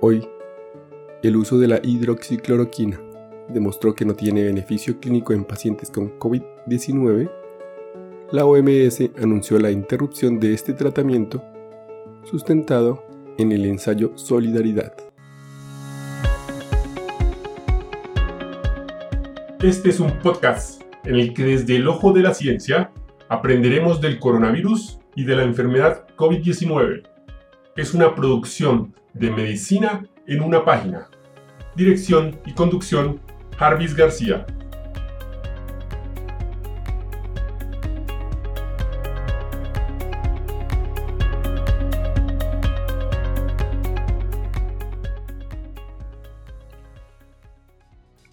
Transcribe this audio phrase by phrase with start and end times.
[0.00, 0.28] Hoy,
[1.24, 3.00] el uso de la hidroxicloroquina
[3.48, 7.28] demostró que no tiene beneficio clínico en pacientes con COVID-19,
[8.30, 11.42] la OMS anunció la interrupción de este tratamiento
[12.22, 13.04] sustentado
[13.38, 14.92] en el ensayo Solidaridad.
[19.60, 22.92] Este es un podcast en el que desde el ojo de la ciencia
[23.28, 27.02] aprenderemos del coronavirus y de la enfermedad COVID-19.
[27.74, 31.08] Es una producción de medicina en una página.
[31.74, 33.20] Dirección y conducción,
[33.56, 34.46] Jarvis García.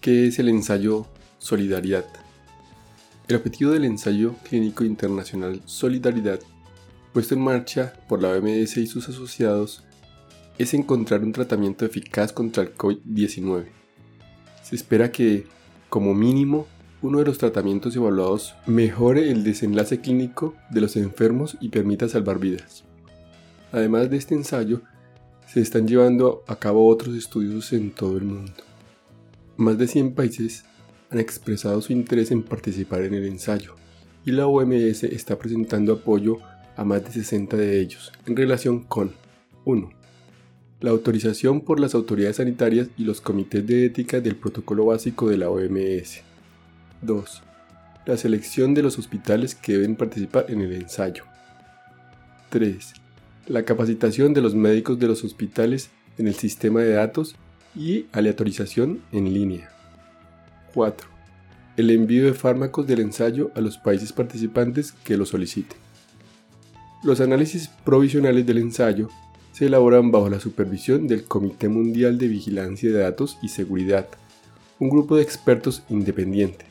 [0.00, 1.06] ¿Qué es el ensayo
[1.38, 2.04] Solidaridad?
[3.26, 6.38] El objetivo del ensayo clínico internacional Solidaridad,
[7.12, 9.82] puesto en marcha por la OMS y sus asociados,
[10.58, 13.66] es encontrar un tratamiento eficaz contra el COVID-19.
[14.62, 15.46] Se espera que,
[15.88, 16.66] como mínimo,
[17.02, 22.38] uno de los tratamientos evaluados mejore el desenlace clínico de los enfermos y permita salvar
[22.38, 22.84] vidas.
[23.70, 24.82] Además de este ensayo,
[25.46, 28.52] se están llevando a cabo otros estudios en todo el mundo.
[29.56, 30.64] Más de 100 países
[31.10, 33.74] han expresado su interés en participar en el ensayo
[34.24, 36.38] y la OMS está presentando apoyo
[36.76, 39.12] a más de 60 de ellos en relación con
[39.64, 39.90] 1.
[40.78, 45.38] La autorización por las autoridades sanitarias y los comités de ética del protocolo básico de
[45.38, 46.20] la OMS.
[47.00, 47.42] 2.
[48.04, 51.24] La selección de los hospitales que deben participar en el ensayo.
[52.50, 52.92] 3.
[53.46, 55.88] La capacitación de los médicos de los hospitales
[56.18, 57.36] en el sistema de datos
[57.74, 59.70] y aleatorización en línea.
[60.74, 61.08] 4.
[61.78, 65.78] El envío de fármacos del ensayo a los países participantes que lo soliciten.
[67.02, 69.08] Los análisis provisionales del ensayo
[69.56, 74.06] se elaboran bajo la supervisión del Comité Mundial de Vigilancia de Datos y Seguridad,
[74.78, 76.66] un grupo de expertos independiente.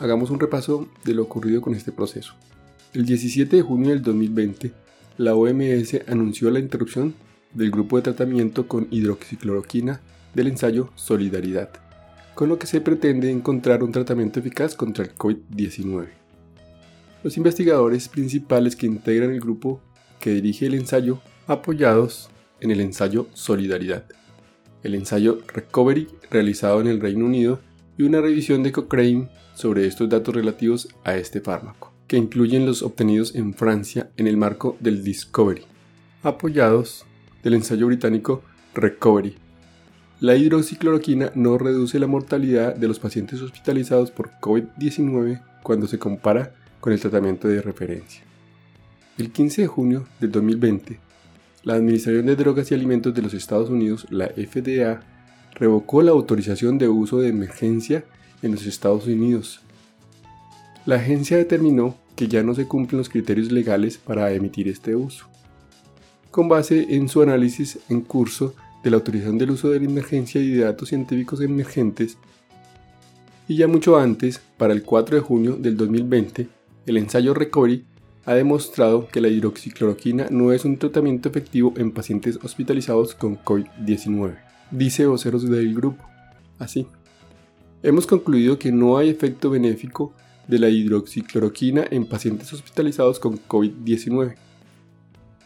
[0.00, 2.34] Hagamos un repaso de lo ocurrido con este proceso.
[2.94, 4.72] El 17 de junio del 2020,
[5.18, 7.14] la OMS anunció la interrupción
[7.54, 10.00] del grupo de tratamiento con hidroxicloroquina
[10.34, 11.70] del ensayo Solidaridad,
[12.34, 16.08] con lo que se pretende encontrar un tratamiento eficaz contra el COVID-19.
[17.22, 19.80] Los investigadores principales que integran el grupo
[20.18, 22.28] que dirige el ensayo apoyados
[22.60, 24.04] en el ensayo Solidaridad,
[24.82, 27.60] el ensayo Recovery realizado en el Reino Unido
[27.96, 32.82] y una revisión de Cochrane sobre estos datos relativos a este fármaco, que incluyen los
[32.82, 35.62] obtenidos en Francia en el marco del Discovery,
[36.22, 37.06] apoyados
[37.42, 38.42] del ensayo británico
[38.74, 39.36] Recovery.
[40.20, 46.54] La hidroxicloroquina no reduce la mortalidad de los pacientes hospitalizados por COVID-19 cuando se compara
[46.80, 48.22] con el tratamiento de referencia.
[49.16, 51.07] El 15 de junio del 2020,
[51.64, 55.00] la Administración de Drogas y Alimentos de los Estados Unidos, la FDA,
[55.54, 58.04] revocó la autorización de uso de emergencia
[58.42, 59.60] en los Estados Unidos.
[60.86, 65.28] La agencia determinó que ya no se cumplen los criterios legales para emitir este uso
[66.30, 70.40] con base en su análisis en curso de la autorización del uso de la emergencia
[70.40, 72.16] y de datos científicos emergentes,
[73.48, 76.48] y ya mucho antes, para el 4 de junio del 2020,
[76.86, 77.84] el ensayo Recovery
[78.28, 84.36] ha demostrado que la hidroxicloroquina no es un tratamiento efectivo en pacientes hospitalizados con COVID-19,
[84.70, 86.04] dice voceros del grupo.
[86.58, 86.86] Así,
[87.82, 90.12] hemos concluido que no hay efecto benéfico
[90.46, 94.34] de la hidroxicloroquina en pacientes hospitalizados con COVID-19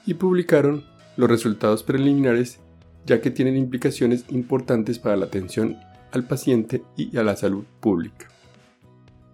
[0.04, 0.82] y publicaron
[1.16, 2.58] los resultados preliminares
[3.06, 5.76] ya que tienen implicaciones importantes para la atención
[6.10, 8.26] al paciente y a la salud pública.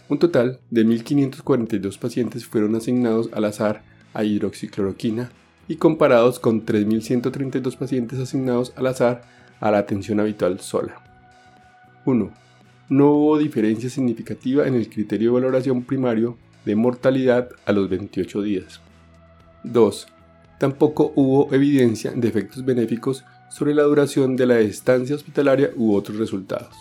[0.09, 3.83] Un total de 1.542 pacientes fueron asignados al azar
[4.15, 5.31] a hidroxicloroquina
[5.69, 9.23] y comparados con 3.132 pacientes asignados al azar
[9.61, 11.03] a la atención habitual sola.
[12.07, 12.31] 1.
[12.89, 18.43] No hubo diferencia significativa en el criterio de valoración primario de mortalidad a los 28
[18.43, 18.81] días.
[19.65, 20.09] 2
[20.59, 26.19] tampoco hubo evidencia de efectos benéficos sobre la duración de la estancia hospitalaria u otros
[26.19, 26.75] resultados.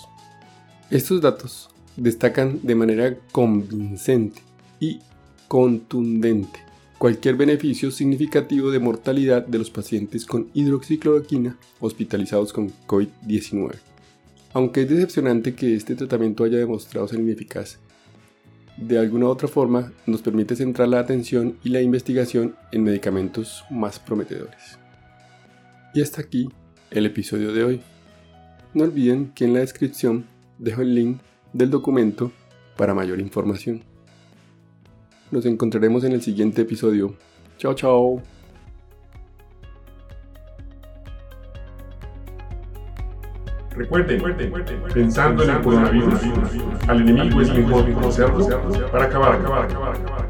[0.90, 4.42] Estos datos destacan de manera convincente
[4.80, 5.00] y
[5.48, 6.60] contundente
[6.98, 13.76] cualquier beneficio significativo de mortalidad de los pacientes con hidroxicloroquina hospitalizados con COVID-19.
[14.54, 17.78] Aunque es decepcionante que este tratamiento haya demostrado ser ineficaz
[18.78, 23.98] de alguna otra forma nos permite centrar la atención y la investigación en medicamentos más
[23.98, 24.78] prometedores.
[25.96, 26.48] Y hasta aquí
[26.92, 27.82] el episodio de hoy.
[28.76, 30.26] No olviden que en la descripción
[30.60, 31.18] dejo el link
[31.54, 32.32] del documento
[32.76, 33.84] para mayor información.
[35.32, 37.16] Nos encontraremos en el siguiente episodio.
[37.58, 38.22] Chao, chao.
[43.72, 44.24] Recuerden,
[44.92, 46.20] pensando en el coronavirus,
[46.88, 48.48] al enemigo es mejor conocerlo
[48.92, 50.27] para acabar, acabar, acabar, acabar.